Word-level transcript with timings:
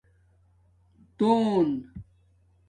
دَوَن 1.19 1.81